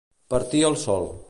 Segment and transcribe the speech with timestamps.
[0.35, 1.11] Partir el sol.